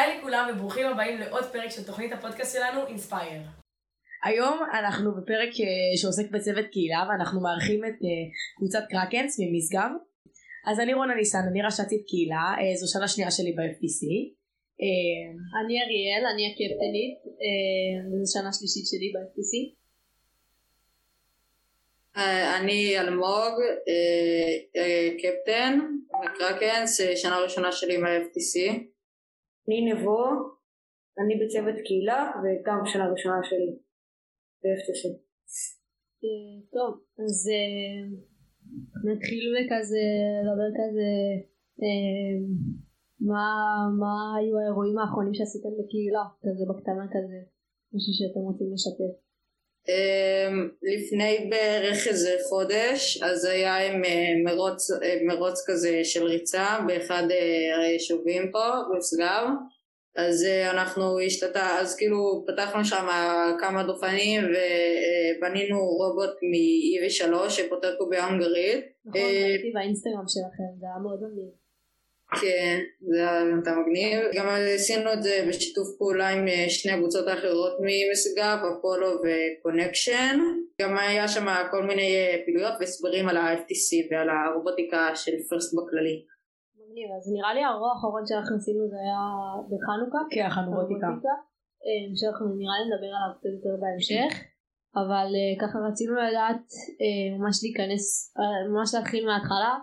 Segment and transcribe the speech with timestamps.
[0.00, 3.42] היי לכולם וברוכים הבאים לעוד פרק של תוכנית הפודקאסט שלנו, אינספייר.
[4.24, 8.24] היום אנחנו בפרק אה, שעוסק בצוות קהילה ואנחנו מארחים את אה,
[8.56, 9.90] קבוצת קרקנס ממשגב.
[10.66, 14.02] אז אני רונה ניסן, אני ראשתית קהילה, אה, זו שנה שנייה שלי ב-FTC.
[15.60, 17.18] אני אריאל, אני הקפטנית,
[18.22, 19.52] זו שנה שלישית שלי ב-FTC.
[22.60, 23.54] אני אלמוג,
[25.22, 25.78] קפטן,
[26.38, 28.80] קרקנס, שנה ראשונה שלי ב-FTC.
[29.70, 30.24] אני נבו,
[31.20, 33.70] אני בצוות קהילה וגם שנה ראשונה שלי
[34.62, 35.02] ב-FTC.
[36.24, 36.90] אה, טוב,
[37.22, 38.02] אז אה,
[39.08, 40.06] נתחיל בכזה
[40.44, 41.10] לדבר כזה
[41.82, 42.34] אה,
[43.20, 43.46] מה,
[44.00, 47.38] מה היו האירועים האחרונים שעשיתם בקהילה, כזה בקטנה כזה,
[47.94, 49.29] משהו שאתם רוצים לשתף.
[50.82, 54.02] לפני בערך איזה חודש אז היה עם
[54.44, 54.90] מרוץ,
[55.26, 57.22] מרוץ כזה של ריצה באחד
[57.82, 59.46] היישובים פה בסגב
[60.16, 63.06] אז אה, אנחנו השתתה, אז כאילו פתחנו שם
[63.60, 68.84] כמה דוכנים ובנינו רובוט מ-EV3 שפותר קובייה הונגרית.
[69.04, 71.59] נכון, אה, ראיתי באינסטגרם שלכם, זה היה מאוד מגניב.
[72.40, 73.44] כן, זה היה
[73.80, 74.18] מגניב.
[74.36, 80.38] גם עשינו את זה בשיתוף פעולה עם אה, שני הקבוצות האחרות ממשגב, אפולו וקונקשן.
[80.82, 82.10] גם היה שם כל מיני
[82.44, 86.16] פעילויות והסברים על ה-FTC ועל הרובוטיקה של פרסט בכללי.
[86.78, 89.22] מגניב, אז נראה לי האירוע האחרון שאנחנו עשינו זה היה
[89.70, 90.20] בחנוכה.
[90.34, 91.06] כן, החנוכותיקה.
[91.84, 94.32] אה, שאנחנו נראה לי נדבר עליו קצת יותר בהמשך.
[95.00, 96.66] אבל uh, ככה רצינו לדעת
[97.38, 98.34] ממש להיכנס,
[98.72, 99.74] ממש להתחיל מההתחלה.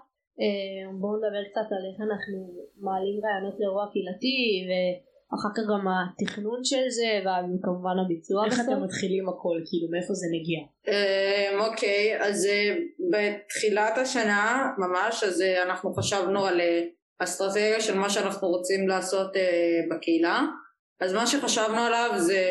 [0.44, 2.38] Uh, בואו נדבר קצת על איך אנחנו
[2.86, 8.66] מעלים רעיונות לאירוע קהילתי ואחר כך גם התכנון של זה וכמובן הביצוע איך בסוף.
[8.66, 10.62] איך אתם מתחילים הכל, כאילו מאיפה זה מגיע?
[11.66, 12.78] אוקיי, uh, okay, אז uh,
[13.12, 16.62] בתחילת השנה ממש, אז אנחנו חשבנו על
[17.20, 19.32] אסטרטגיה של מה שאנחנו רוצים לעשות
[19.92, 20.42] בקהילה
[21.02, 22.44] אז מה שחשבנו עליו זה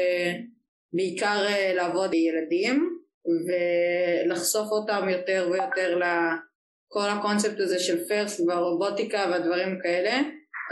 [0.92, 3.01] בעיקר לעבוד עם ילדים
[3.47, 5.98] ולחשוף אותם יותר ויותר
[6.91, 10.20] לכל הקונספט הזה של פרסט והרובוטיקה והדברים כאלה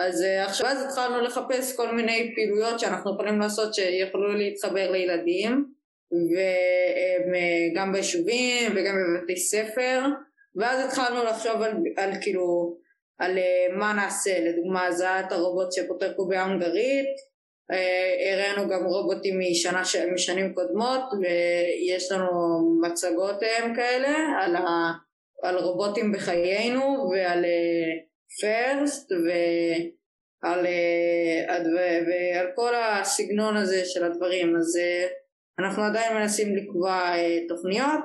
[0.01, 5.65] אז uh, עכשיו אז התחלנו לחפש כל מיני פעילויות שאנחנו יכולים לעשות שיכולו להתחבר לילדים
[7.73, 10.01] וגם ביישובים וגם בבתי ספר
[10.57, 12.77] ואז התחלנו לחשוב על, על כאילו
[13.19, 14.89] על uh, מה נעשה, לדוגמה
[15.21, 17.35] את הרובוט שפותר קובייה הונגרית,
[18.33, 19.83] הראינו גם רובוטים משנה.
[20.15, 22.31] משנים קודמות ויש לנו
[22.83, 23.41] מצגות
[23.77, 24.93] כאלה על, ה...
[25.45, 27.45] על רובוטים בחיינו ועל
[28.41, 31.67] פרסט uh, ועל, uh,
[32.07, 34.57] ועל כל הסגנון הזה של הדברים.
[34.57, 34.81] אז uh,
[35.59, 37.13] אנחנו עדיין מנסים לקבוע
[37.49, 38.05] תוכניות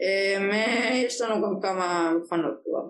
[0.00, 2.84] ויש לנו גם כמה מוכנות כבר.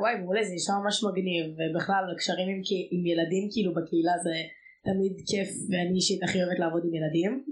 [0.00, 4.36] וואי מעולה זה נשמע ממש מגניב ובכלל קשרים עם, עם ילדים כאילו בקהילה זה
[4.84, 7.44] תמיד כיף ואני אישית הכי אוהבת לעבוד עם ילדים.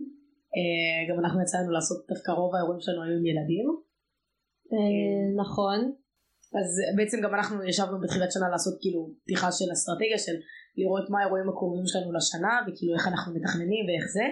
[1.09, 3.86] גם אנחנו יצאנו לעשות דווקא רוב האירועים שלנו היו עם ילדים
[5.43, 5.79] נכון.
[6.59, 10.37] אז בעצם גם אנחנו ישבנו בתחילת שנה לעשות כאילו פתיחה של אסטרטגיה של
[10.77, 14.27] לראות מה האירועים הקרובים שלנו לשנה וכאילו איך אנחנו מתכננים ואיך זה.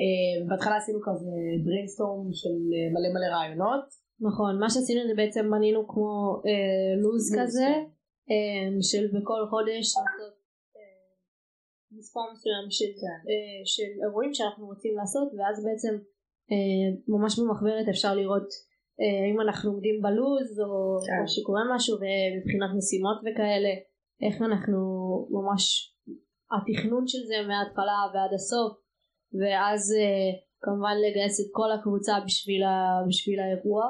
[0.00, 2.56] uh, בהתחלה עשינו כזה brainstorm של
[2.94, 3.84] מלא מלא רעיונות.
[4.28, 6.12] נכון, מה שעשינו זה בעצם בנינו כמו
[6.46, 7.82] אה, לוז כזה, כן.
[8.30, 10.34] אה, של בכל חודש לעשות
[10.76, 11.00] אה,
[11.98, 13.18] מספר מסוים של, כן.
[13.30, 15.94] אה, של אירועים שאנחנו רוצים לעשות, ואז בעצם
[16.50, 18.48] אה, ממש במחברת אפשר לראות
[19.00, 20.72] אה, אם אנחנו עומדים בלוז, או,
[21.06, 21.22] כן.
[21.22, 23.72] או שקורה משהו, ומבחינת משימות וכאלה,
[24.24, 24.78] איך אנחנו
[25.30, 25.62] ממש,
[26.54, 28.72] התכנון של זה מההתחלה ועד הסוף,
[29.40, 30.30] ואז אה,
[30.62, 32.74] כמובן לגייס את כל הקבוצה בשביל, ה,
[33.08, 33.84] בשביל האירוע.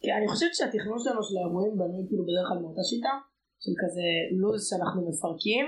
[0.00, 3.14] כי אני חושבת שהתכנון שלנו של האירועים בנוי כאילו בדרך כלל מאותה שיטה
[3.62, 4.06] של כזה
[4.40, 5.66] לו"ז שאנחנו מפרקים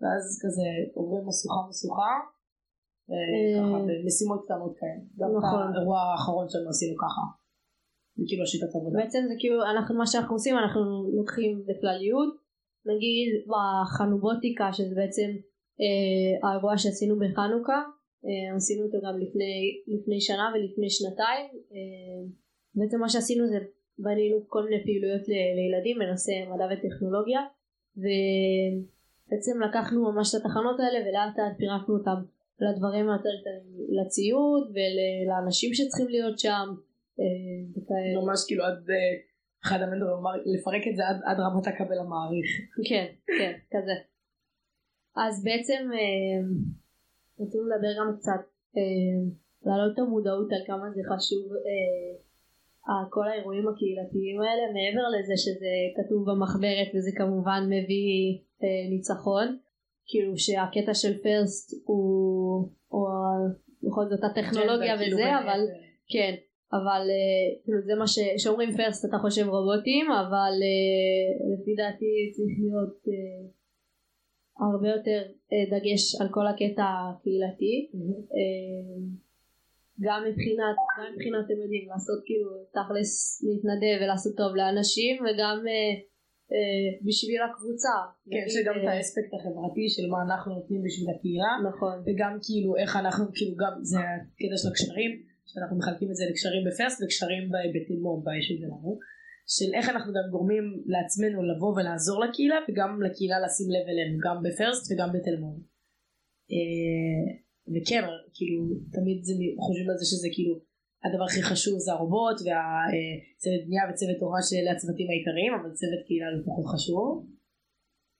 [0.00, 2.12] ואז כזה עוברים משוכה משוכה
[3.08, 5.02] ככה אמ, במשימות קטנות כאלה.
[5.18, 5.60] גם נכון.
[5.76, 7.24] האירוע האחרון שלנו עשינו ככה.
[8.16, 8.98] זה כאילו השיטת עבודה.
[9.00, 10.82] בעצם זה כאילו אנחנו מה שאנחנו עושים אנחנו
[11.18, 12.32] לוקחים בכלליות
[12.90, 15.28] נגיד בחנובוטיקה שזה בעצם
[15.82, 17.80] אה, האירוע שעשינו בחנוכה
[18.26, 19.54] אה, עשינו אותו גם לפני,
[19.86, 22.20] לפני שנה ולפני שנתיים אה,
[22.74, 23.58] בעצם מה שעשינו זה
[23.98, 27.40] בנינו כל מיני פעילויות לילדים בנושא מדע וטכנולוגיה
[27.96, 32.18] ובעצם לקחנו ממש את התחנות האלה ולאט לאט פירקנו אותם
[32.60, 36.66] לדברים היותר קטנים לציוד ולאנשים שצריכים להיות שם
[37.20, 38.90] אה, ממש כאילו עד
[39.64, 42.48] אחד המנדור אמר לפרק את זה עד, עד רמת הקבל המעריך.
[42.88, 43.06] כן
[43.38, 43.96] כן כזה.
[45.16, 45.82] אז בעצם
[47.40, 48.42] רצינו לדבר גם קצת,
[48.76, 49.18] אה,
[49.66, 51.44] להעלות את המודעות על כמה זה חשוב
[52.88, 59.58] אה, כל האירועים הקהילתיים האלה, מעבר לזה שזה כתוב במחברת וזה כמובן מביא אה, ניצחון.
[60.06, 62.33] כאילו שהקטע של פרסט הוא,
[62.88, 63.08] הוא
[63.82, 65.60] בכל זאת הטכנולוגיה כאילו וזה באמת, אבל
[66.08, 66.34] כן
[66.72, 72.12] אבל אה, כאילו זה מה ש- שאומרים פרסט אתה חושב רובוטים אבל אה, לפי דעתי
[72.34, 73.40] צריך להיות אה,
[74.68, 75.20] הרבה יותר
[75.72, 77.74] דגש על כל הקטע הקהילתי.
[80.00, 85.58] גם מבחינת גם מבחינת אתם יודעים לעשות כאילו תכלס להתנדב ולעשות טוב לאנשים וגם
[87.06, 87.96] בשביל הקבוצה.
[88.30, 91.52] כן, נגיד, שגם את אה, האספקט החברתי של מה אנחנו נותנים בשביל הקהילה.
[91.68, 91.96] נכון.
[92.06, 95.12] וגם כאילו איך אנחנו כאילו גם זה הקטע של הקשרים
[95.50, 97.44] שאנחנו מחלקים את זה לקשרים בפרסט וקשרים
[97.74, 98.90] בתלמוד ביישוב שלנו
[99.54, 104.36] של איך אנחנו גם גורמים לעצמנו לבוא ולעזור לקהילה וגם לקהילה לשים לב אלינו גם
[104.44, 105.58] בפרסט וגם בתלמוד
[106.52, 107.24] אה,
[107.72, 108.04] וכן
[108.36, 108.58] כאילו
[108.96, 109.18] תמיד
[109.64, 110.54] חושבים על זה שזה כאילו
[111.04, 116.28] הדבר הכי חשוב זה הרובוט והצוות בנייה וצוות תורה של הצוותים העיקריים אבל צוות קהילה
[116.34, 117.08] לא פחות חשוב.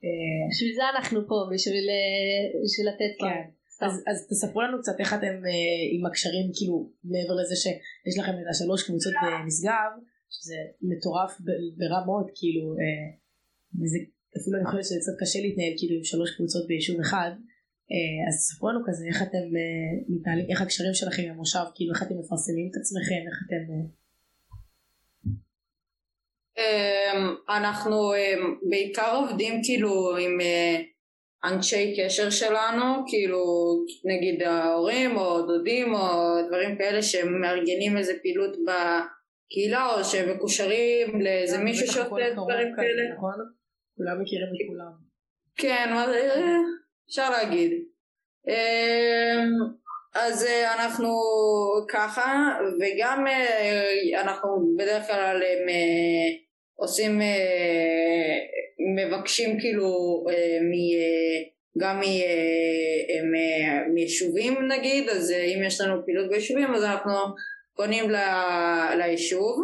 [0.04, 3.44] אה, בשביל זה אנחנו פה בשביל אה, בשביל לתת כן.
[3.86, 6.76] אז, אז תספרו לנו קצת איך אתם אה, עם הקשרים כאילו
[7.12, 9.90] מעבר לזה שיש לכם את השלוש קבוצות במשגב
[10.34, 10.58] שזה
[10.90, 11.32] מטורף
[11.78, 13.06] ברמות כאילו אה,
[13.80, 13.98] וזה
[14.38, 17.30] אפילו אני חושבת שזה קצת קשה להתנהל כאילו עם שלוש קבוצות ביישוב אחד.
[17.30, 17.53] אה,
[18.28, 22.02] אז תספרו לנו כזה איך אתם אה, מתנהלים איך הקשרים שלכם עם המושב כאילו איך
[22.02, 23.62] אתם מפרסמים את עצמכם איך אתם
[26.58, 30.80] אה, אמ, אנחנו אמ, בעיקר עובדים כאילו עם אה,
[31.44, 33.44] אנשי קשר שלנו, כאילו
[34.04, 36.00] נגיד ההורים או דודים או
[36.48, 43.14] דברים כאלה שמארגנים איזה פעילות בקהילה או שהם מקושרים לאיזה מישהו שעושה דברים כאלה.
[43.14, 43.34] נכון?
[43.96, 45.04] כולם מכירים את כולם
[45.56, 46.58] כן, מה זה, אה,
[47.08, 47.72] אפשר להגיד.
[48.48, 49.50] אמ,
[50.14, 51.10] אז אה, אנחנו
[51.88, 54.48] ככה, וגם אה, אנחנו
[54.78, 56.36] בדרך כלל הם, אה,
[56.76, 57.20] עושים,
[58.96, 60.24] מבקשים כאילו
[61.78, 62.00] גם
[63.94, 67.12] מיישובים נגיד, אז אם יש לנו פעילות ביישובים אז אנחנו
[67.76, 68.10] פונים
[68.98, 69.58] ליישוב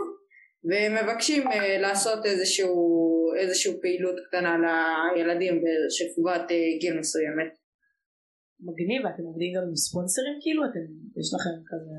[0.65, 1.45] ומבקשים
[1.81, 3.00] לעשות איזשהו,
[3.41, 4.57] איזשהו פעילות קטנה
[5.17, 7.53] לילדים בשכבת אה, גיל מסוימת.
[8.61, 10.85] מגניב ואתם עובדים גם עם ספונסרים כאילו אתם
[11.21, 11.95] יש לכם כזה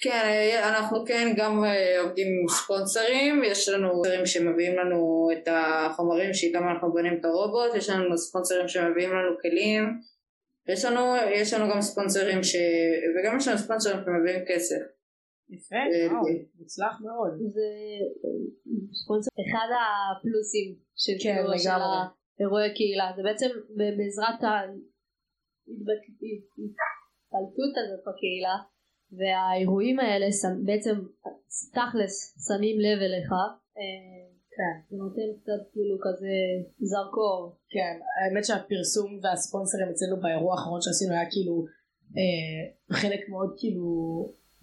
[0.00, 5.48] כן, אה, אנחנו כן גם אה, עובדים עם ספונסרים, יש לנו ספונסרים שמביאים לנו את
[5.50, 9.84] החומרים שאיתם אנחנו בונים את הרובוט, יש לנו ספונסרים שמביאים לנו כלים,
[10.68, 12.56] יש לנו, יש לנו גם ספונסרים ש...
[13.14, 14.97] וגם יש לנו ספונסרים שמביאים כסף.
[15.50, 16.38] יפה אה, כן.
[16.58, 17.68] מוצלח מאוד זה
[19.44, 21.84] אחד הפלוסים של כן, כאילו של לגמרי.
[22.38, 23.50] האירועי קהילה זה בעצם
[23.98, 24.40] בעזרת
[27.28, 28.56] ההתבלטות הזאת בקהילה
[29.18, 30.26] והאירועים האלה
[30.64, 30.94] בעצם
[31.76, 32.14] תכלס
[32.46, 33.30] שמים לב אליך
[33.78, 36.34] אה, כן זה נותן קצת כאילו כזה
[36.78, 41.56] זרקור כן האמת שהפרסום והספונסרים אצלנו באירוע האחרון שעשינו היה כאילו
[42.18, 42.60] אה,
[43.00, 43.86] חלק מאוד כאילו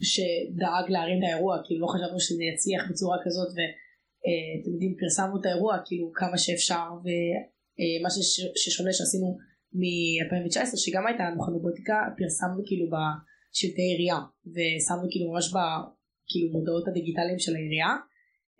[0.01, 5.45] שדאג להרים את האירוע כאילו לא חשבנו שזה יצליח בצורה כזאת ואתם יודעים פרסמנו את
[5.45, 9.37] האירוע כאילו כמה שאפשר ומה שש- ששונה שעשינו
[9.79, 14.19] מ-2019 שגם הייתה לנו חנובוטיקה פרסמנו כאילו בשלטי עירייה
[14.53, 17.91] ושמנו כאילו ממש בכאילו מודעות הדיגיטליים של העירייה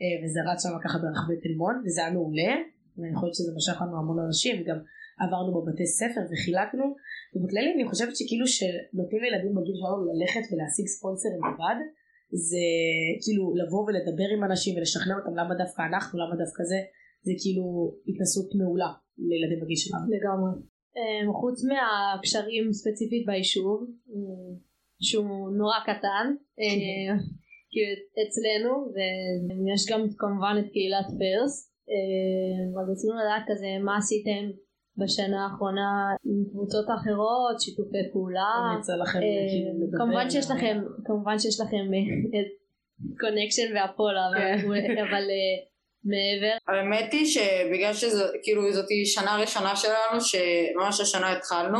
[0.01, 2.51] אה, וזה רץ שם ככה ברחבי תל מונד וזה היה מעולה
[2.97, 4.79] ואני חושבת שזה משך לנו המון אנשים וגם
[5.23, 6.85] עברנו בבתי ספר וחילקנו.
[7.33, 11.79] ובכללי אני חושבת שכאילו שנותנים לילדים בגיל שלנו ללכת ולהשיג ספונסרים לבד
[12.45, 12.65] זה
[13.23, 16.79] כאילו לבוא ולדבר עם אנשים ולשכנע אותם למה דווקא אנחנו למה דווקא זה
[17.25, 17.65] זה כאילו
[18.09, 18.91] התנסות מעולה
[19.29, 20.05] לילדים בגיל שלנו.
[20.15, 20.51] לגמרי.
[20.97, 23.79] אה, חוץ מהקשרים ספציפית ביישוב
[25.07, 26.25] שהוא נורא קטן
[26.61, 27.13] אה,
[27.71, 27.91] כאילו
[28.23, 31.53] אצלנו ויש גם כמובן את קהילת פרס
[31.91, 34.43] אה, אז רצינו לדעת כזה מה עשיתם
[34.97, 38.51] בשנה האחרונה עם קבוצות אחרות שיתופי פעולה
[39.23, 41.85] אה, כמובן שיש לכם כמובן שיש לכם
[43.19, 44.57] קונקשן והפול כן.
[44.67, 45.74] אבל אבל, אה,
[46.05, 46.57] מעבר.
[46.67, 51.79] האמת היא שבגלל שזו כאילו זאתי שנה ראשונה שלנו שממש השנה התחלנו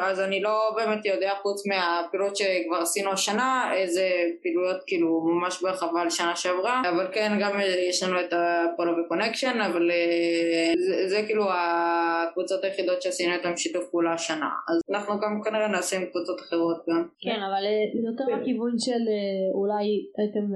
[0.00, 4.08] אז אני לא באמת יודע חוץ מהפעילות שכבר עשינו השנה איזה
[4.42, 6.82] פעילויות כאילו ממש בהרחבה לשנה שעברה.
[6.90, 13.02] אבל כן גם יש לנו את הפולו וקונקשן אבל אה, זה, זה כאילו הקבוצות היחידות
[13.02, 14.48] שעשינו איתן שיתוף פעולה השנה.
[14.68, 17.08] אז אנחנו גם כנראה נעשה עם קבוצות אחרות גם.
[17.20, 19.84] כן אבל אה, יותר בכיוון של אה, אולי
[20.18, 20.46] הייתם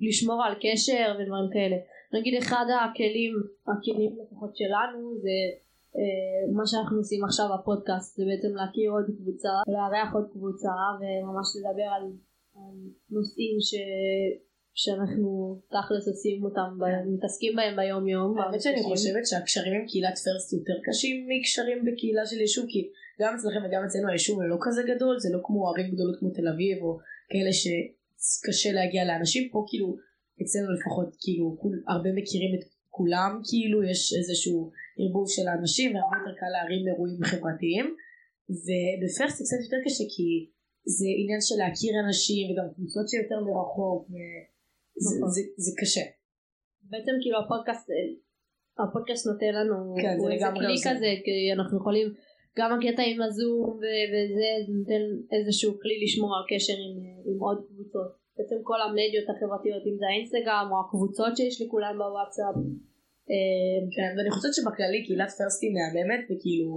[0.00, 1.76] לשמור על קשר ודברים כאלה
[2.12, 3.32] נגיד אחד הכלים
[3.66, 5.36] הכלים לפחות שלנו זה
[5.96, 11.48] אה, מה שאנחנו עושים עכשיו בפודקאסט זה בעצם להכיר עוד קבוצה לארח עוד קבוצה וממש
[11.56, 12.04] לדבר על,
[12.56, 12.76] על
[13.10, 13.74] נושאים ש,
[14.74, 16.78] שאנחנו תכלס עושים אותם,
[17.14, 18.38] מתעסקים בהם ביום יום.
[18.38, 22.90] האמת שאני חושבת שהקשרים עם קהילת פרסט יותר קשים מקשרים בקהילה של יישוב כי
[23.20, 26.48] גם אצלכם וגם אצלנו היישוב לא כזה גדול זה לא כמו ערים גדולות כמו תל
[26.48, 26.98] אביב או
[27.30, 29.96] כאלה שקשה להגיע לאנשים פה כאילו
[30.42, 32.64] אצלנו לפחות כאילו כול- הרבה מכירים את
[32.96, 34.58] כולם כאילו יש איזשהו
[34.98, 37.86] ערבוב של האנשים והרבה יותר קל להרים אירועים חברתיים
[38.64, 40.28] ובפרסט זה קצת יותר קשה כי
[40.96, 45.30] זה עניין של להכיר אנשים וגם קבוצות שיותר מרחוק וזה נכון.
[45.34, 46.04] זה, זה קשה
[46.90, 47.86] בעצם כאילו הפודקאסט,
[48.82, 50.90] הפודקאסט נותן לנו כן, זה הוא איזה כלי עוזר.
[50.90, 52.06] כזה, כי אנחנו יכולים,
[52.58, 55.02] גם הקטע עם הזום וזה זה נותן
[55.36, 56.96] איזשהו כלי לשמור על קשר עם,
[57.28, 58.10] עם עוד קבוצות.
[58.40, 62.56] בעצם כל המדיות החברתיות, אם זה האינסטגרם או הקבוצות שיש לכולם בוואטסאפ.
[63.30, 66.74] אה, כן, ואני חושבת שבכללי קהילת פרסט היא מהממת וכאילו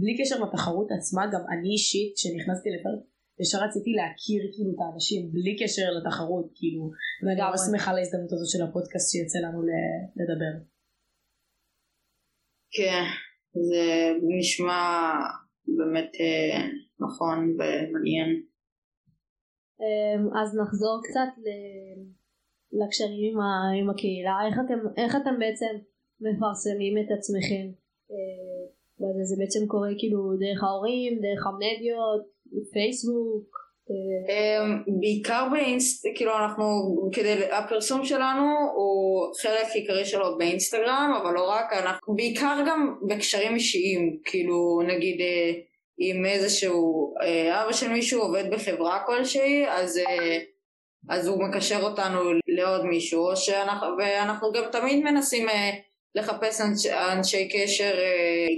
[0.00, 3.06] בלי קשר לתחרות עצמה גם אני אישית כשנכנסתי לפרסט
[3.40, 6.84] ישר רציתי להכיר כאילו את האנשים בלי קשר לתחרות כאילו
[7.22, 7.50] ואני.
[7.50, 9.60] ממש שמחה על ההזדמנות הזאת של הפודקאסט שיוצא לנו
[10.18, 10.54] לדבר.
[12.76, 13.04] כן,
[13.68, 13.84] זה
[14.22, 14.82] נשמע
[15.76, 16.58] באמת אה,
[17.04, 18.30] נכון ומעניין.
[19.80, 21.32] אה, אז נחזור קצת
[22.72, 23.34] לקשרים
[23.80, 25.72] עם, הקהילה, איך אתם, איך אתם בעצם
[26.20, 27.66] מפרסמים את עצמכם?
[28.10, 28.62] אה,
[28.98, 32.22] וזה זה בעצם קורה כאילו דרך ההורים, דרך המדיות,
[32.72, 33.66] פייסבוק.
[33.90, 36.64] אה, אמ, בעיקר באינסט, כאילו אנחנו,
[37.12, 38.44] כדי, הפרסום שלנו
[38.76, 45.20] הוא חלק עיקרי שלו באינסטגרם, אבל לא רק, אנחנו בעיקר גם בקשרים אישיים, כאילו נגיד
[46.00, 50.38] אם איזשהו, אה, אבא של מישהו עובד בחברה כלשהי, אז, אה,
[51.08, 55.70] אז הוא מקשר אותנו לעוד מישהו, שאנחנו, ואנחנו גם תמיד מנסים אה,
[56.14, 57.94] לחפש אנש, אנשי קשר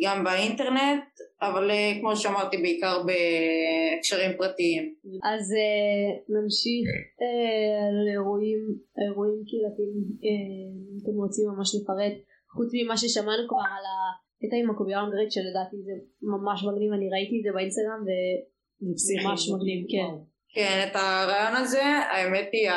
[0.05, 1.05] גם באינטרנט,
[1.43, 4.95] אבל כמו שאמרתי בעיקר בקשרים פרטיים.
[5.33, 5.55] אז
[6.29, 6.87] נמשיך
[7.23, 8.59] אה, לאירועים
[9.05, 12.17] אירועים קהילתיים, אם אתם רוצים ממש לפרט,
[12.55, 13.85] חוץ ממה ששמענו כבר על
[14.39, 15.93] הקטע עם הקובייה ההונגרית שלדעתי זה
[16.23, 18.01] ממש מגניב, אני ראיתי את זה באינסטגרם
[18.83, 20.15] וזה ממש מגניב, כן.
[20.55, 22.71] כן, את הרעיון הזה, האמת היא,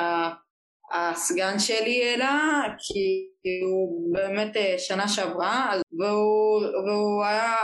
[0.93, 3.27] הסגן שלי העלה, כי
[3.65, 7.55] הוא באמת אה, שנה שעברה, והוא, והוא היה,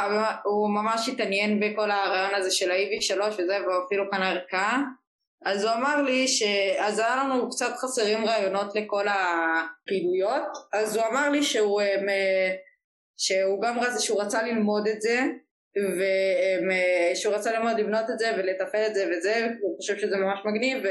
[0.45, 4.81] הוא ממש התעניין בכל הרעיון הזה של ה-EV3 וזה, והוא אפילו קנה ערכה.
[5.45, 6.43] אז הוא אמר לי ש...
[6.79, 12.55] אז היה לנו קצת חסרים רעיונות לכל הפעילויות, אז הוא אמר לי שהוא, אה,
[13.17, 15.19] שהוא גם רצה, שהוא רצה ללמוד את זה,
[15.97, 20.83] ושהוא רצה ללמוד לבנות את זה ולתפעל את זה וזה, הוא חושב שזה ממש מגניב.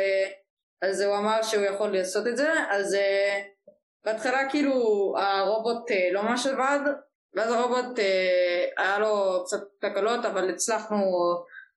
[0.82, 3.42] אז הוא אמר שהוא יכול לעשות את זה, אז אה,
[4.04, 4.72] בהתחלה כאילו
[5.18, 6.80] הרובוט אה, לא ממש עבד,
[7.34, 10.96] ואז הרובוט אה, היה לו קצת תקלות, אבל הצלחנו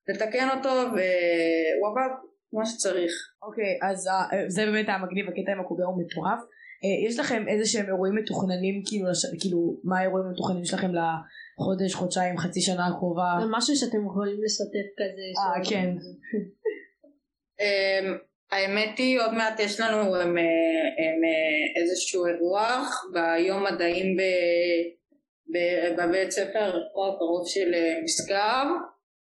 [0.08, 2.14] לתקן אותו והוא עבד
[2.50, 3.12] כמו שצריך.
[3.42, 6.40] אוקיי אז אה, זה באמת היה מגניב הקטע עם הקובייה הוא מטורף.
[6.84, 9.06] אה, יש לכם איזה שהם אירועים מתוכננים כאילו
[9.40, 13.38] כאילו מה האירועים המתוכננים שלכם לחודש חודשיים חצי שנה הקרובה.
[13.40, 15.26] זה משהו שאתם יכולים לשתף כזה.
[15.40, 15.94] אה, כן.
[17.60, 18.16] אמ,
[18.52, 20.42] האמת היא עוד מעט יש לנו הם, אה,
[20.98, 25.00] הם, אה, איזשהו אירוח ביום מדעים ב-
[25.54, 28.66] ב- בבית ספר הרחוב הקרוב של משגב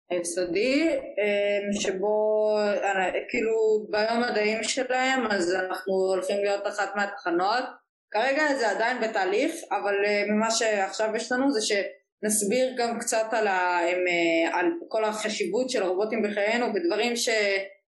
[0.09, 7.63] היסודי אמ, שבו אה, כאילו ביום מדעים שלהם אז אנחנו הולכים להיות אחת מהתחנות.
[8.11, 13.47] כרגע זה עדיין בתהליך אבל אה, ממה שעכשיו יש לנו זה שנסביר גם קצת על,
[13.47, 17.29] ה, הם, אה, על כל החשיבות של הרובוטים בחיינו ודברים ש...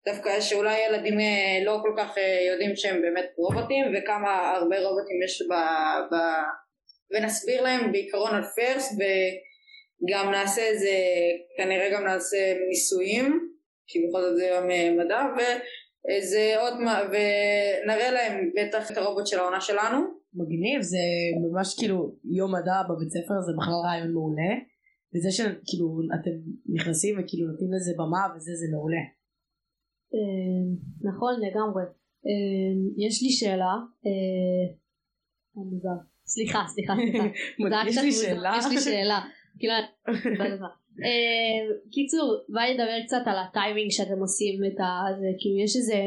[0.08, 1.18] דווקא שאולי ילדים
[1.66, 2.16] לא כל כך
[2.52, 5.54] יודעים שהם באמת רובוטים וכמה הרבה רובוטים יש ב...
[6.12, 6.16] ב...
[7.12, 8.92] ונסביר להם בעיקרון על פרסט
[10.02, 10.90] וגם נעשה איזה,
[11.58, 12.38] כנראה גם נעשה
[12.70, 13.50] ניסויים
[13.88, 19.28] כי בכל זאת זה יום אה, מדע ואיזה עוד, מה- ונראה להם בטח את הרובוט
[19.28, 19.98] של העונה שלנו
[20.34, 20.98] מגניב זה
[21.52, 24.54] ממש כאילו יום מדע בבית ספר זה בכלל רעיון מעולה.
[25.16, 25.88] וזה שכאילו
[26.22, 26.36] אתם
[26.74, 29.04] נכנסים וכאילו נותנים לזה במה וזה זה מעולה.
[30.14, 30.64] אה,
[31.10, 31.84] נכון לגמרי.
[32.28, 33.74] אה, יש לי שאלה.
[36.28, 37.24] סליחה סליחה סליחה.
[37.90, 38.12] יש לי.
[38.12, 38.54] שאלה.
[38.60, 39.20] יש לי שאלה.
[39.60, 39.74] כאילו,
[41.06, 44.90] אה, קיצור, בואי נדבר קצת על הטיימינג שאתם עושים את ה...
[45.20, 45.98] זה, כאילו יש איזה,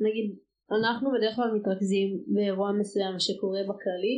[0.00, 0.36] נגיד,
[0.80, 4.16] אנחנו בדרך כלל מתרכזים באירוע מסוים שקורה בכללי,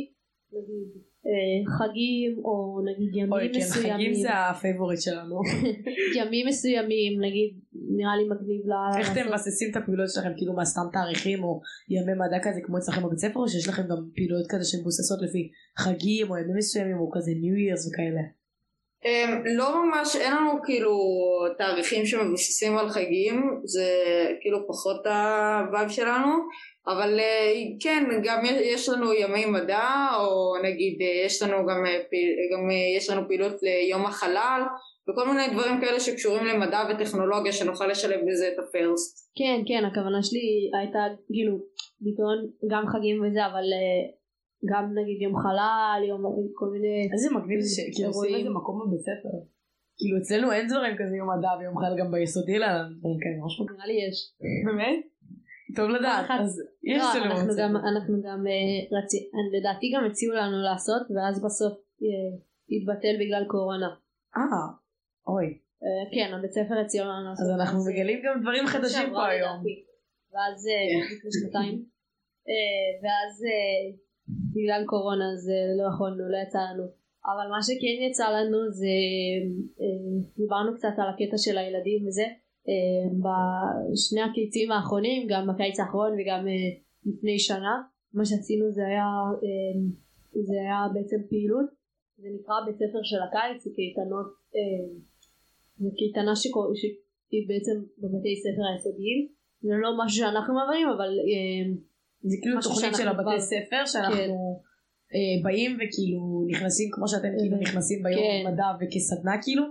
[0.53, 5.35] נגיד אה, חגים או נגיד ימים אוי כן מסוימים, חגים זה ה favorite שלנו.
[6.19, 7.51] ימים מסוימים, נגיד
[7.97, 8.99] נראה לי מגניב לה...
[8.99, 12.77] איך אתם מבססים את הפעילויות שלכם כאילו מה סתם תאריכים או ימי מדע כזה כמו
[12.77, 15.43] אצלכם בבית ספר או שיש לכם גם פעילויות כזה שמבוססות לפי
[15.83, 18.40] חגים או ימים מסוימים או כזה New Year's וכאלה.
[19.05, 20.97] אמ, לא ממש, אין לנו כאילו
[21.57, 23.85] תאריכים שמבוססים על חגים, זה
[24.41, 26.29] כאילו פחות ה vibe שלנו,
[26.87, 31.99] אבל אה, כן, גם יש לנו ימי מדע, או נגיד אה, יש לנו גם, אה,
[32.53, 34.61] גם יש לנו פעילות ליום החלל,
[35.09, 39.31] וכל מיני דברים כאלה שקשורים למדע וטכנולוגיה שנוכל לשלב בזה את הפרסט.
[39.35, 40.99] כן, כן, הכוונה שלי הייתה
[41.33, 41.57] כאילו,
[42.01, 42.37] בעיקרון
[42.71, 43.65] גם חגים וזה, אבל
[44.69, 46.21] גם נגיד יום חלל, יום
[46.53, 47.09] כל מיני...
[47.13, 49.35] איזה מגניב זה שכאילו עושים איזה מקום בבית ספר.
[49.97, 52.67] כאילו אצלנו אין דברים כזה יום מדע ויום חלל גם ביסודי אלא
[52.99, 53.75] דברים כאלה ממש מגניב.
[53.77, 54.17] נראה לי יש.
[54.65, 54.99] באמת?
[55.75, 56.25] טוב לדעת.
[56.29, 57.89] אז יש לא, אצלנו אנחנו בבית גם, ספר.
[57.91, 58.99] אנחנו גם אה,
[59.57, 62.31] לדעתי גם הציעו לנו לעשות, ואז בסוף אה,
[62.73, 63.89] התבטל בגלל קורונה.
[64.37, 64.67] אה,
[65.27, 65.47] אוי.
[65.83, 67.45] אה, כן, הבית ספר הציעו לנו לעשות.
[67.45, 69.53] אז אנחנו מגלים גם דברים חדשים פה היום.
[69.53, 69.83] לדעתי.
[70.33, 70.67] ואז
[71.13, 71.85] לפני שנתיים.
[73.03, 73.33] ואז
[74.55, 77.01] בגלל קורונה אז אה, לא יכולנו, לא יצא לנו.
[77.25, 78.95] אבל מה שכן יצא לנו זה,
[79.81, 80.01] אה,
[80.37, 82.27] דיברנו קצת על הקטע של הילדים וזה,
[82.69, 86.69] אה, בשני הקיצים האחרונים, גם בקיץ האחרון וגם אה,
[87.05, 87.81] לפני שנה,
[88.13, 89.09] מה שעשינו זה היה,
[90.47, 91.69] זה היה בעצם פעילות,
[92.17, 94.29] זה נקרא בית ספר של הקיץ, זה קייטנות,
[95.77, 99.27] זה קייטנה שהיא בעצם בבתי ספר היסודיים,
[99.61, 101.11] זה לא משהו שאנחנו מעבירים אבל
[102.29, 104.61] זה כאילו תוכנית של הבתי כבר- ספר שאנחנו
[105.15, 108.51] אה, באים וכאילו נכנסים כמו שאתם כאילו נכנסים ביום כן.
[108.53, 109.63] מדע וכסדנה כאילו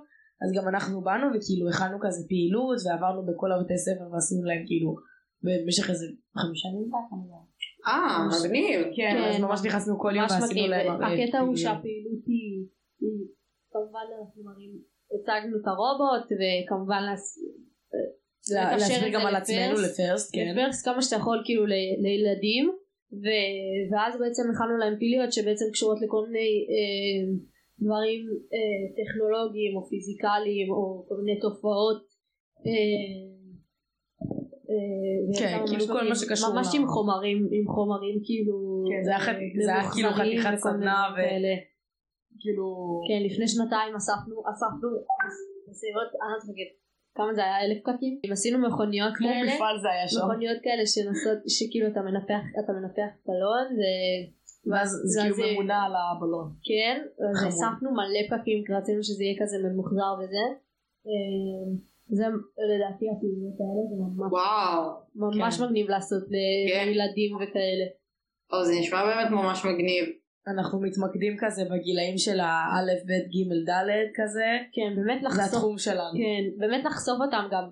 [0.43, 4.91] אז גם אנחנו באנו וכאילו הכנו כזה פעילות ועברנו בכל הבתי ספר ועשינו להם כאילו
[5.45, 6.07] במשך איזה
[6.43, 6.91] חמישה ימים.
[7.89, 8.81] אה, מגניב.
[8.97, 10.67] כן אז כן, ממש נכנסנו כל יום ממש ועשינו.
[10.69, 11.57] להם הקטע הוא פעילות.
[11.57, 12.67] שהפעילות היא,
[13.73, 14.73] כמובן אנחנו מראים,
[15.15, 17.03] הצגנו את הרובוט וכמובן
[18.53, 20.35] להסביר גם על עצמנו לפרסט.
[20.35, 22.73] כן לפרסט כמה שאתה יכול כאילו ל- לילדים
[23.13, 27.21] ו- ואז בעצם הכנו להם פעילויות שבעצם קשורות לכל מיני אה,
[27.83, 28.21] דברים
[28.55, 32.03] אה, טכנולוגיים או פיזיקליים או כל מיני תופעות
[32.67, 32.73] אה,
[34.71, 36.15] אה, כן, כאילו כל מה.
[36.15, 41.71] שקשור ממש עם חומרים עם חומרים כאילו כן, זה היה אה, כאילו חתיכת סדנה ו-.
[42.43, 42.67] כאילו
[43.09, 44.89] כן לפני שנתיים אספנו אספנו
[45.69, 46.71] בסביבות אני לא יודעת להגיד
[47.17, 50.87] כמה זה היה אלף פקקים עשינו מכוניות כמו כאלה מפעל זה היה שם מכוניות כאלה
[50.87, 54.23] שנוסעות שכאילו אתה מנפח אתה מנפח בלון ו-
[54.71, 56.97] ואז זה כאילו זה- ממונה על הבלון כן
[57.31, 57.49] אז.
[57.49, 60.45] אספנו מלא פקקים כי רצינו שזה יהיה כזה ממוחזר וזה
[61.09, 61.65] אה,
[62.19, 62.25] זה
[62.75, 64.83] לדעתי הפעילויות האלה זה ממש וואו.
[65.15, 65.65] ממש כן.
[65.65, 66.85] מגניב לעשות ל- כן.
[66.89, 67.87] לילדים וכאלה
[68.53, 70.05] או, זה נשמע באמת ממש מגניב.
[70.49, 75.79] אנחנו מתמקדים כזה בגילאים של האלף בית גימל דלת כזה כן באמת זה לחשוף התחום
[75.79, 77.65] שלנו כן באמת לחשוף אותם גם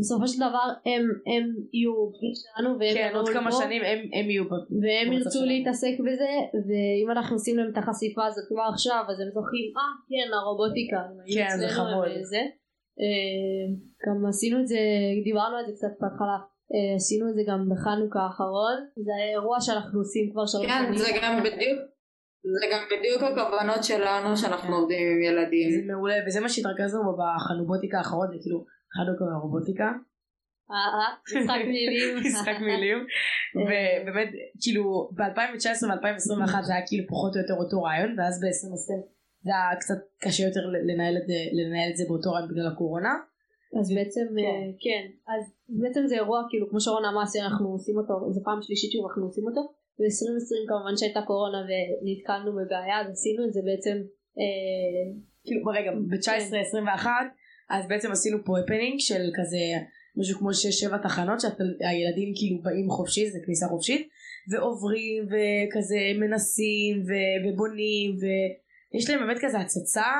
[0.00, 1.02] בסופו של דבר הם
[1.32, 3.58] הם יהיו בגיל שלנו והם כן עוד כמה לפה.
[3.62, 4.44] שנים הם הם יהיו
[4.82, 5.46] והם ירצו שלנו.
[5.46, 6.32] להתעסק בזה
[6.66, 11.00] ואם אנחנו עושים להם את החשיפה הזאת כבר עכשיו אז הם זוכרים אה כן הרובוטיקה
[11.34, 12.08] כן, זה חמוד.
[12.32, 12.42] זה.
[13.00, 13.64] אה,
[14.04, 14.80] גם עשינו את זה
[15.24, 16.38] דיברנו על זה קצת בהתחלה
[16.74, 20.98] אה, עשינו את זה גם בחנוכה האחרון זה אירוע שאנחנו עושים כבר שלוש כן, שנים
[20.98, 21.78] זה גם בדיוק,
[22.42, 25.70] זה גם בדיוק הכוונות שלנו שאנחנו עובדים עם ילדים.
[25.70, 28.64] זה מעולה וזה מה שהתרכזנו בו בחנובוטיקה האחרון זה כאילו
[28.96, 29.92] חנוכה והרובוטיקה
[30.70, 32.16] אה, אה, משחק מילים.
[32.26, 32.98] משחק מילים.
[33.56, 34.28] ובאמת
[34.62, 39.76] כאילו ב-2019 ו-2021 זה היה כאילו פחות או יותר אותו רעיון ואז ב-2020 זה היה
[39.80, 43.14] קצת קשה יותר לנהל את זה, לנהל את זה באותו רעיון בגלל הקורונה.
[43.80, 45.04] אז בעצם אה, כן.
[45.32, 49.06] אז בעצם זה אירוע כאילו כמו שרון אמר שאנחנו עושים אותו זו פעם שלישית שוב
[49.06, 49.60] אנחנו עושים אותו
[49.98, 53.96] ב-2020 כמובן שהייתה קורונה ונתקלנו בבעיה אז עשינו את זה בעצם
[54.40, 55.04] אה,
[55.44, 57.06] כאילו רגע ב-19-21
[57.70, 59.64] אז בעצם עשינו פה הפנינג של כזה
[60.16, 64.08] משהו כמו 6-7 תחנות שהילדים כאילו באים חופשי זה כניסה חופשית
[64.50, 66.94] ועוברים וכזה מנסים
[67.44, 70.10] ובונים ויש להם באמת כזה הצצה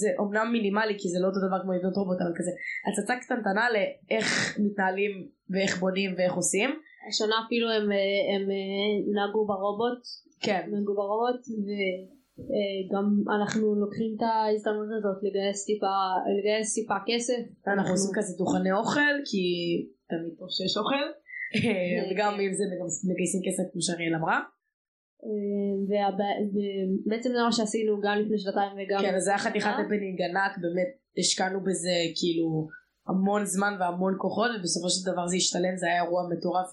[0.00, 2.50] זה אומנם מינימלי כי זה לא אותו דבר כמו לבנות רובוט אבל כזה
[2.88, 6.70] הצצה קטנטנה לאיך מתנהלים ואיך בונים ואיך עושים
[7.08, 10.02] השנה אפילו הם, אה, הם אה, נהגו ברובוט.
[10.40, 10.62] כן.
[10.72, 15.96] נהגו ברובוט וגם אנחנו לוקחים את ההזדמנות הזאת לגייס טיפה
[16.38, 17.42] לגייס טיפה כסף.
[17.66, 19.44] אנחנו עושים כזה דוכני אוכל כי
[20.10, 21.06] תמיד טוב שיש אוכל.
[22.08, 22.64] וגם אם זה
[23.10, 24.40] מגייסים כסף כמו שאריאל אמרה.
[25.86, 29.80] ובעצם זה מה שעשינו גם לפני שנתיים וגם כן זה היה חתיכת אה?
[29.80, 32.68] הפנינג ענק באמת השקענו בזה כאילו
[33.08, 36.70] המון זמן והמון כוחות ובסופו של דבר זה השתלם זה היה אירוע מטורף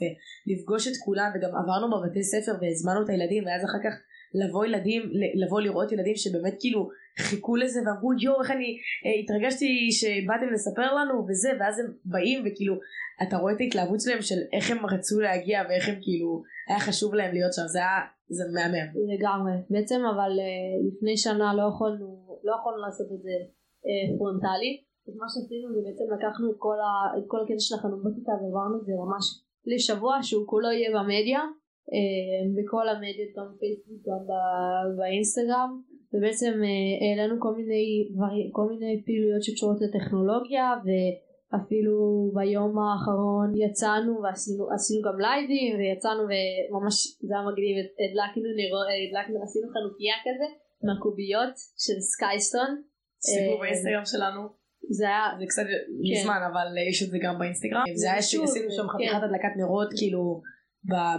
[0.47, 3.95] לפגוש את כולם וגם עברנו בבתי ספר והזמנו את הילדים ואז אחר כך
[4.33, 5.01] לבוא ילדים
[5.35, 6.89] לבוא לראות ילדים שבאמת כאילו
[7.19, 12.39] חיכו לזה ואמרו יואו איך אני אה, התרגשתי שבאתם לספר לנו וזה ואז הם באים
[12.45, 12.75] וכאילו
[13.23, 17.13] אתה רואה את ההתלהבות שלהם של איך הם רצו להגיע ואיך הם כאילו היה חשוב
[17.13, 22.19] להם להיות שם זה היה זה מהמם לגמרי בעצם אבל אה, לפני שנה לא יכולנו
[22.43, 23.35] לא לא יכולנו לעשות את זה
[23.87, 24.88] אה, פרונטלי.
[25.07, 28.75] אז מה שעשינו זה בעצם לקחנו את כל, ה, את כל הקטע של החנובטיקה והעברנו
[28.79, 29.25] את זה ממש
[29.65, 31.41] לשבוע שהוא כולו יהיה במדיה,
[31.93, 34.21] אה, בכל המדיות, גם בפייסבוק, גם
[34.97, 35.71] באינסטגרם,
[36.13, 37.83] ובעצם אה, העלינו כל מיני,
[38.51, 41.95] כל מיני פעילויות שקשורות לטכנולוגיה, ואפילו
[42.35, 46.95] ביום האחרון יצאנו ועשינו עשינו גם לייבים, ויצאנו וממש
[47.27, 48.47] זה היה מגניב, הדלקנו,
[49.03, 50.47] הדלקנו, עשינו חנוכיה כזה,
[50.85, 52.71] מהקוביות של סקייסטון.
[53.21, 54.58] סיפור אה, באינסטגרם שלנו.
[54.97, 55.63] זה היה זה קצת
[56.01, 57.83] מזמן אבל אה, יש את זה גם באינסטגרם.
[57.95, 58.47] זה היה שעשינו
[58.77, 58.87] שם כן.
[58.93, 60.41] חתיכת הדלקת נרות כאילו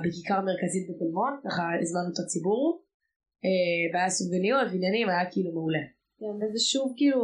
[0.03, 2.83] בכיכר המרכזית בתל מונד, ככה הזמנו את הציבור.
[3.45, 5.85] אה, והיה סופגניות ועניינים היה כאילו מעולה.
[6.21, 7.21] כן, וזה שוב כאילו,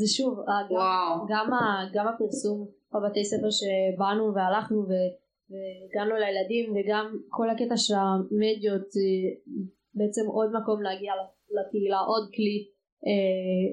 [0.00, 1.26] זה שוב, אה, גם.
[1.32, 2.58] גם, ה- גם הפרסום
[2.92, 5.12] בבתי ספר שבאנו והלכנו ו-
[5.50, 8.88] והגענו לילדים וגם כל הקטע של המדיות
[9.94, 11.12] בעצם עוד מקום להגיע
[11.56, 12.56] לקהילה, עוד כלי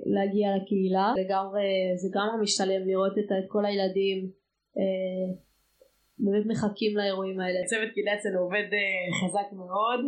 [0.06, 4.30] להגיע לקהילה, לגמרי, זה גם משתלם לראות את, את כל הילדים
[4.78, 5.28] אה,
[6.18, 10.00] באמת מחכים לאירועים האלה, צוות קהילה אצלנו עובד אה, חזק מאוד.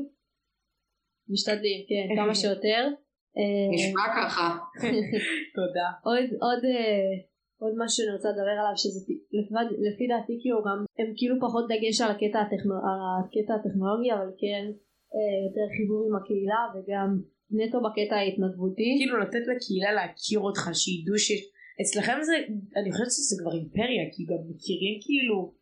[1.30, 2.82] משתדלים, כן, כמה שיותר.
[3.38, 4.48] אה, נשמע ככה.
[5.58, 5.88] תודה.
[6.04, 7.12] עוד עוד אה,
[7.64, 9.00] עוד משהו שאני רוצה לדבר עליו שזה
[9.38, 9.56] לפי,
[9.88, 14.30] לפי דעתי כאילו גם הם כאילו פחות דגש על הקטע, הטכנו, על הקטע הטכנולוגי אבל
[14.42, 14.64] כן
[15.16, 17.10] אה, יותר חיבור עם הקהילה וגם
[17.52, 21.32] נטו בקטע ההתנדבותי כאילו לתת לקהילה להכיר אותך שידעו ש...
[21.82, 22.36] אצלכם זה
[22.80, 25.54] אני חושבת שזה כבר אימפריה כי גם מכירים כאילו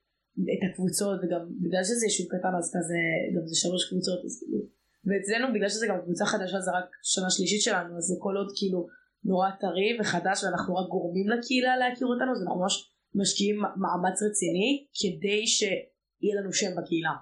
[0.53, 2.99] את הקבוצות וגם בגלל שזה יישוב קטן אז כזה
[3.35, 4.59] גם זה שלוש קבוצות אז כאילו
[5.07, 8.49] ואצלנו בגלל שזה גם קבוצה חדשה זה רק שנה שלישית שלנו אז זה כל עוד
[8.57, 8.87] כאילו
[9.29, 12.75] נורא טרי וחדש ואנחנו רק גורמים לקהילה להכיר אותנו אז אנחנו ממש
[13.15, 14.69] משקיעים מאמץ רציני
[14.99, 17.13] כדי שיהיה לנו שם בקהילה.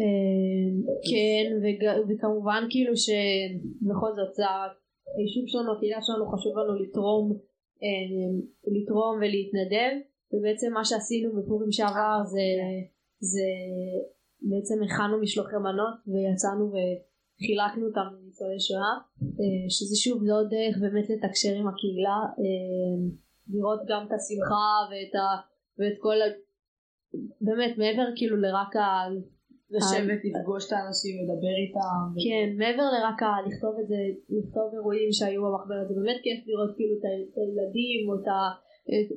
[0.00, 0.70] אה,
[1.10, 1.46] כן
[2.08, 4.44] וכמובן כאילו שבכל זאת זה
[5.16, 7.26] היישוב שלנו הקהילה שלנו חשוב לנו לתרום
[7.82, 8.30] אה,
[8.74, 9.92] לתרום ולהתנדב
[10.32, 12.46] ובעצם מה שעשינו בפורים שעבר זה,
[13.30, 13.48] זה
[14.50, 18.94] בעצם הכנו משלוחי מנות ויצאנו וחילקנו אותם לניצולי שואה
[19.40, 22.18] אה, שזה שוב זה עוד דרך באמת לתקשר עם הקהילה
[23.52, 25.26] לראות גם את השמחה ואת, ה,
[25.78, 26.26] ואת כל ה...
[27.40, 28.80] באמת מעבר כאילו לרק ה...
[29.76, 32.02] לשבת לפגוש את האנשים לדבר איתם.
[32.24, 34.00] כן, מעבר לרק לכתוב את זה,
[34.36, 38.14] לכתוב אירועים שהיו במחברת, זה באמת כיף לראות כאילו את הילדים או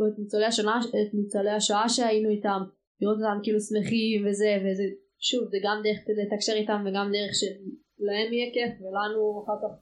[0.07, 2.61] את, ניצולי השנה, את ניצולי השואה שהיינו איתם,
[3.01, 4.83] לראות אותם כאילו שמחים וזה, וזה,
[5.27, 9.73] שוב, זה גם דרך לתקשר איתם וגם דרך שלהם יהיה כיף ולנו אחר כך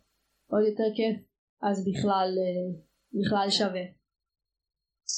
[0.52, 1.18] עוד יותר כיף,
[1.68, 2.68] אז בכלל, אה,
[3.20, 3.86] בכלל שווה.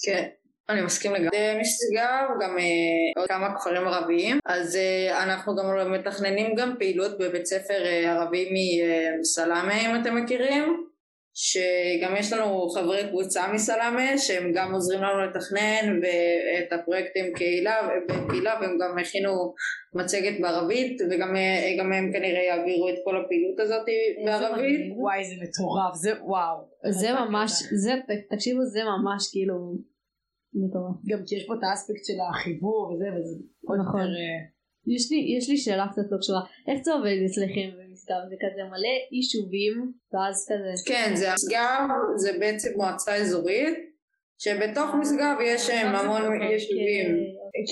[0.05, 0.42] כן.
[0.69, 1.59] אני מסכים לגמרי.
[1.61, 7.45] משגב, גם אה, עוד כמה כפרים ערביים, אז אה, אנחנו גם מתכננים גם פעילות בבית
[7.45, 8.49] ספר אה, ערבי
[9.19, 10.87] מסלאמה אם אתם מכירים,
[11.35, 15.99] שגם יש לנו חברי קבוצה מסלאמה שהם גם עוזרים לנו לתכנן
[16.59, 19.53] את הפרויקטים קהילה, בקהילה והם גם הכינו
[19.95, 23.85] מצגת בערבית וגם אה, גם הם כנראה יעבירו את כל הפעילות הזאת
[24.25, 24.93] בערבית.
[24.95, 26.57] וואי זה מטורף זה וואו.
[26.89, 27.51] זה ממש.
[27.73, 27.91] זה,
[28.29, 29.55] תקשיבו, זה ממש כאילו
[30.55, 30.95] מטורף.
[31.09, 33.35] גם כי יש פה את האספקט של החיבור וזה וזה
[33.67, 34.01] עוד נכון.
[34.01, 34.13] יותר.
[34.19, 34.39] אה,
[34.95, 38.21] יש לי, יש לי שאלה קצת לא קשורה, איך זה עובד אצלכם במשגב?
[38.29, 39.75] זה כזה מלא יישובים,
[40.13, 43.77] ואז כזה, כן, זה משגב, זה בעצם מועצה אזורית,
[44.43, 47.07] שבתוך משגב יש אה, המון יישובים.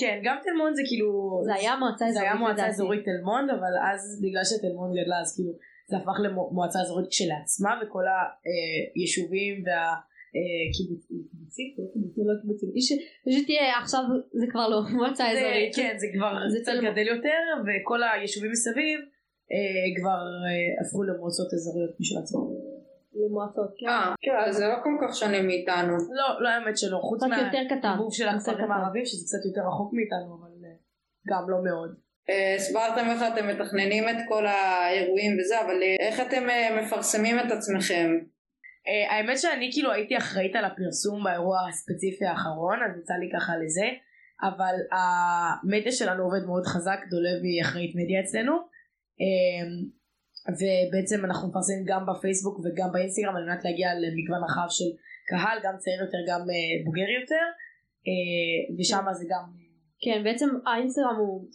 [0.00, 2.66] כן גם תל מונד זה כאילו זה היה מועצה זה אזורית, היה מועצה.
[2.66, 5.52] אזורית תל מונד אבל אז בגלל שתל מונד גדלה אז כאילו
[5.90, 8.04] זה הפך למועצה אזורית כשלעצמה וכל
[8.94, 9.62] היישובים
[10.34, 11.68] והקיבוצים
[12.16, 14.02] זה לא קיבוצים, יש- פשוט תהיה עכשיו
[14.40, 16.72] זה כבר לא מועצה אזורית, כן זה כבר זה קצת.
[16.82, 18.98] גדל יותר וכל היישובים מסביב
[19.52, 22.40] אה, כבר אה, הפכו למועצות אזוריות משל עצמם.
[23.20, 25.92] למועצות, כן, אה, כן, אז זה לא כל כך שונה מאיתנו.
[26.18, 28.70] לא לא האמת שלא חוץ מהעיבוב של קטן.
[28.70, 30.74] הערבים שזה קצת יותר רחוק מאיתנו אבל אה,
[31.30, 31.90] גם לא מאוד.
[32.30, 37.36] אה, הסברתם איך אתם מתכננים את כל האירועים וזה, אבל אה, איך אתם אה, מפרסמים
[37.38, 38.08] את עצמכם?
[38.86, 43.52] Uh, האמת שאני כאילו הייתי אחראית על הפרסום באירוע הספציפי האחרון אז יצא לי ככה
[43.56, 43.88] לזה
[44.42, 48.52] אבל המדיה שלנו עובד מאוד חזק דולב היא אחראית מדיה אצלנו
[49.22, 49.70] um,
[50.58, 54.90] ובעצם אנחנו מפרסמים גם בפייסבוק וגם באינסטגרם על מנת להגיע למגוון רחב של
[55.30, 57.46] קהל גם צעיר יותר גם uh, בוגר יותר
[58.06, 59.44] uh, ושם זה גם
[60.04, 61.48] כן, בעצם האינסטגרם הוא,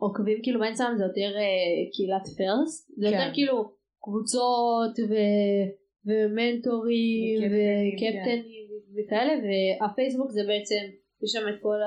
[0.00, 3.30] העוקבים כאילו באינסטגרם זה יותר אה, קהילת פרסט, זה יותר כן.
[3.34, 3.72] כאילו
[4.04, 5.66] קבוצות ו-
[6.06, 8.64] ומנטורים וקפטנים, וקפטנים
[8.96, 10.82] וכאלה, והפייסבוק זה בעצם,
[11.22, 11.80] יש שם את כל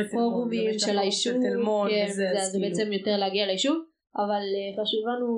[0.00, 1.34] הפורומים של הפורום היישוב,
[1.90, 3.76] כן, וזה, אז זה כאילו- בעצם יותר להגיע ליישוב,
[4.16, 5.30] אבל אה, חשוב לנו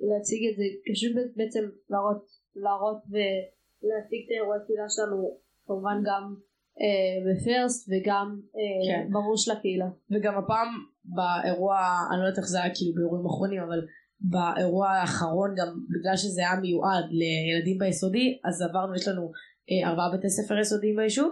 [0.00, 2.24] להציג את זה, חשוב בעצם להראות
[2.56, 6.34] להראות ולהציג את האירועי תפילה שלנו כמובן גם
[6.80, 9.12] אה, בפרסט וגם אה, כן.
[9.12, 9.88] ברור של הקהילה.
[10.10, 10.68] וגם הפעם
[11.04, 11.76] באירוע,
[12.10, 13.80] אני לא יודעת איך זה היה כאילו באירועים אחרונים, אבל
[14.20, 19.32] באירוע האחרון גם בגלל שזה היה מיועד לילדים ביסודי, אז עברנו, יש לנו
[19.70, 21.30] אה, ארבעה בתי ספר יסודיים ביישוב,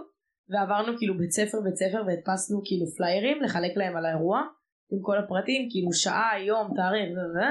[0.49, 4.41] ועברנו כאילו בית ספר בית ספר והדפסנו כאילו פליירים לחלק להם על האירוע,
[4.91, 7.47] עם כל הפרטים, כאילו שעה, יום, תאריך, זה וזה.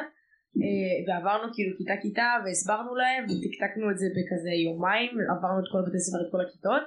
[0.63, 5.83] אה, ועברנו כאילו כיתה כיתה והסברנו להם ותקתקנו את זה בכזה יומיים עברנו את כל
[5.87, 6.85] בתי ספר את כל הכיתות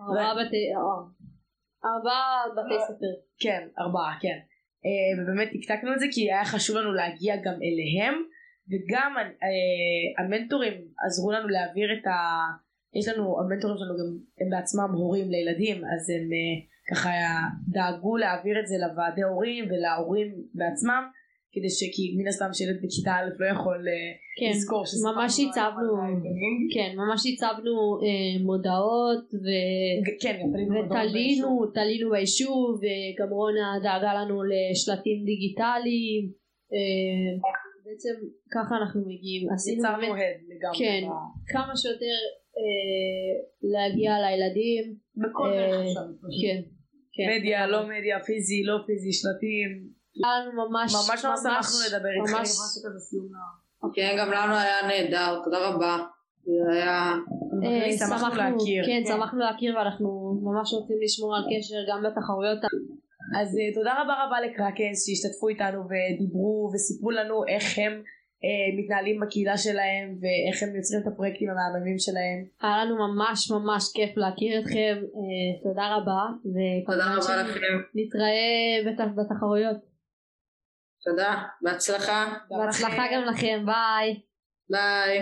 [0.00, 0.98] ארבעה בתי, אה,
[1.90, 2.24] ארבעה
[2.56, 3.12] בתי ספר.
[3.42, 4.38] כן, ארבעה, כן.
[4.86, 8.14] אה, ובאמת תקתקנו את זה כי היה חשוב לנו להגיע גם אליהם,
[8.70, 10.74] וגם אה, המנטורים
[11.06, 12.12] עזרו לנו להעביר את ה...
[12.98, 16.54] יש לנו, המנטורים שלנו גם, הם בעצמם הורים לילדים, אז הם אה,
[16.90, 17.10] ככה
[17.68, 21.02] דאגו להעביר את זה לוועדי הורים ולהורים בעצמם,
[21.54, 25.46] כדי שכי מן הסתם שילד בכיתה א' לא יכול אה, כן, לזכור שסיפרנו ממש על
[25.48, 25.92] הצבנו.
[26.74, 29.46] כן, ממש הצבנו אה, מודעות ו...
[30.22, 30.36] כן,
[30.86, 31.66] ותלינו.
[31.74, 36.24] תלינו ביישוב, וגם רונה דאגה לנו לשלטים דיגיטליים,
[36.74, 37.32] אה,
[37.84, 38.14] בעצם
[38.54, 40.02] ככה אנחנו מגיעים, עשינו באמת
[40.50, 40.78] לגמרי.
[40.78, 41.02] כן.
[41.46, 42.20] כמה שיותר
[42.58, 44.84] אה, להגיע לילדים,
[45.16, 46.06] בכל אה, דרך אפשר.
[46.42, 46.60] כן,
[47.14, 50.01] כן, מדיה, לא מדיה, פיזי, לא פיזי, שלטים.
[50.16, 52.08] ממש, ממש ממש שמחנו לדבר.
[52.18, 52.48] ממש,
[53.94, 55.98] כן, גם לנו היה נהדר, תודה רבה.
[56.44, 57.12] זה היה...
[57.64, 58.84] אה, שמחנו להכיר.
[58.86, 62.58] כן, שמחנו להכיר ואנחנו ממש רוצים לשמור על קשר גם בתחרויות
[63.40, 67.92] אז אה, תודה רבה רבה לקרקנס שהשתתפו איתנו ודיברו וסיפרו לנו איך הם
[68.44, 68.48] אה,
[68.78, 72.38] מתנהלים בקהילה שלהם ואיך הם יוצרים את הפרויקטים המהממים שלהם.
[72.62, 74.94] היה לנו ממש ממש כיף להכיר אתכם,
[75.62, 76.22] תודה רבה,
[76.86, 77.60] תודה רבה לכם.
[77.92, 78.46] שנתראה
[78.86, 79.91] בת- בתחרויות.
[81.04, 81.42] תודה.
[81.62, 82.34] בהצלחה.
[82.50, 84.20] בהצלחה גם לכם, ביי.
[84.70, 85.18] ביי.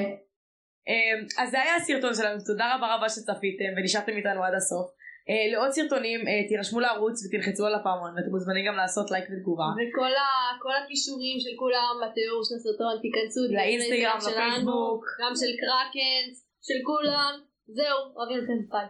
[0.89, 4.87] אה, אז זה היה הסרטון שלנו, תודה רבה רבה שצפיתם ונשארתם איתנו עד הסוף.
[5.31, 9.69] אה, לעוד סרטונים אה, תירשמו לערוץ ותלחצו על הפעמון ואתם מוזמנים גם לעשות לייק ותגובה.
[9.81, 15.05] וכל הקישורים של כולם בתיאור של הסרטון, תיכנסו, לאינסטגרם, לפייסבוק.
[15.21, 16.35] גם של קרקנס,
[16.67, 17.33] של כולם,
[17.77, 18.89] זהו, אוהבים אתכם, ביי.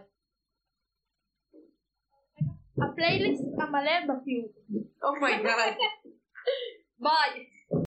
[2.83, 4.49] הפלייליסט המלא בתיאור.
[5.03, 5.75] oh my god.
[7.01, 7.50] ביי.